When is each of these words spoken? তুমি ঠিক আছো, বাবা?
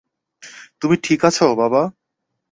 তুমি 0.81 0.95
ঠিক 1.03 1.19
আছো, 1.25 1.45
বাবা? 1.55 1.81